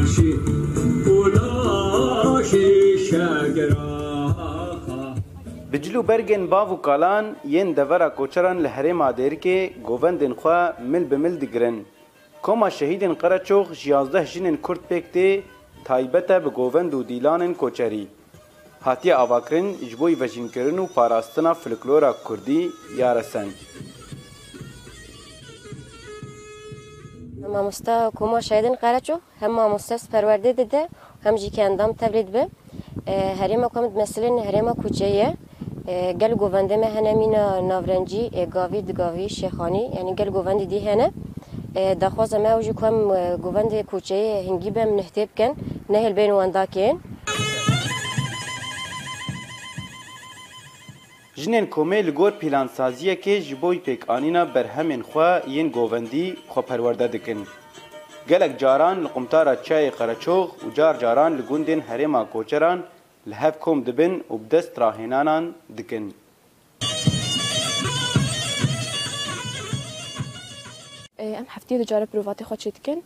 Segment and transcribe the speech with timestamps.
[0.00, 0.32] نقشی
[1.06, 2.66] بلاشی
[3.06, 5.02] شگراخا
[5.72, 7.26] بجلو برگن باو کالان
[7.56, 9.56] ین دورا کوچران لحره مادر که
[9.88, 11.76] گووندن خواه مل بمل دیگرن
[12.44, 15.28] کما شهیدن قرچوغ جیازده جنن کرد پکتی
[15.88, 18.04] تایبته به گووند و دیلانن کوچری
[18.86, 22.60] هاتیه آواکرین جبوی وژینکرین و پاراستنا فلکلورا کردی
[23.00, 23.54] یارسند
[27.54, 29.72] مامۆستا کوما شایدن هم قەرەچ و هەم هم
[30.12, 31.28] پەروەردە اندام
[31.60, 32.42] هەم به، تەبرید بێ
[33.40, 35.28] هەرێمە کۆمت مەسلن گل کوچەیە
[36.20, 36.32] گەل
[36.72, 41.08] هنه هەنەمینە نورنجی، گاوی دگاوی شیخانی، یعنی گل گوونده دی هنه،
[42.00, 42.96] هەنە ما مەوژی کوم
[43.44, 45.52] گوونده کوچەیە هنگی بەم نهتێ کن
[45.94, 46.32] نهل بین
[46.74, 46.94] کن،
[51.42, 57.40] Jinên komê li gor plansaziyekê ji bo pêkanîna berhemên xwe yên govendî xweperwerde dikin.
[58.30, 62.78] Gelek caran li qumtara çayê Qereçox û car caran li gundên herêma koçeran
[63.28, 65.44] li hev kom dibin û bi dest rahênanan
[65.76, 66.04] dikin.
[71.40, 72.98] ام هفته دو جاره پروفاتی خود چید کن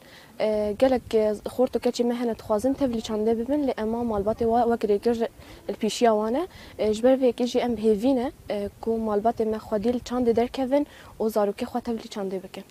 [0.81, 5.29] گلک خورتو کچی مهنه تخوازن تبلی چانده ببن لی اما مالبات و وکری گر
[5.69, 6.43] الپیشی آوانه
[6.97, 8.33] جبر ویکی جی ام هیوینه
[8.83, 10.85] کو مالبات ما خودیل چانده درکوین
[11.21, 12.65] و زاروکی خود تبلی چانده بکن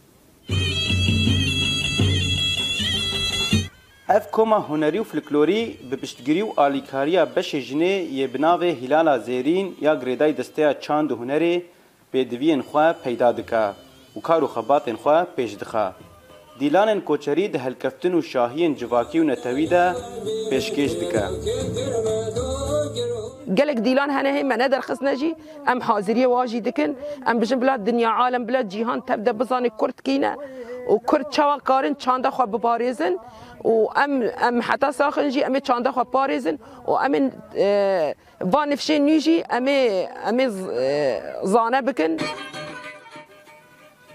[4.10, 7.88] اف کما هنری و فلکلوری به پشتگیری و آلیکاریا بش جنه
[8.20, 11.64] یه بناوه هلالا زیرین یا گریدای دسته چاند و هنری
[12.12, 13.74] به دوین خواه پیدا دکه
[14.16, 15.94] وكارو خباتين خوا بيش دخا
[16.60, 19.96] ديلان كوچري ده الكفتن وشاهين جواكي ونتويدا
[20.50, 21.30] بيش كيش دكا
[23.60, 25.36] قالك ديلان هنا هي معنا در خصناجي
[25.70, 26.96] ام حاضريه واجي دكن
[27.28, 30.38] ام بجن بلاد دنيا عالم بلاد جيهان تبدا بزاني كرت كينا
[30.88, 33.18] وكرت شوا قارن چاندا خو ببارزن
[33.64, 38.16] وام ام حتى ساخنجي ام چاندا خو بارزن وام اه،
[38.54, 40.50] فانفشين نيجي ام اه، ام
[41.44, 42.18] زانه بكن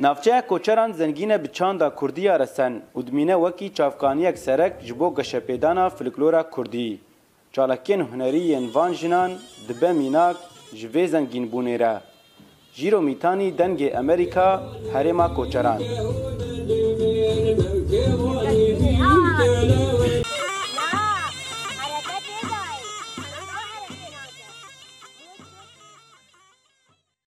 [0.00, 5.90] Navçeya koçeran zengîne bi çanda Kurdiya resen û dimîne wekî çavkaniyek serek ji bo geşepêdana
[5.90, 6.98] folklora Kurdî.
[7.52, 9.30] Çalakên hunerî yên van jinan
[9.68, 10.36] dibe mînak
[10.78, 11.94] ji vê zengînbûnê re.
[12.78, 14.62] Jîro Mîtanî dengê Amerîka
[14.94, 15.80] herêma koçeran.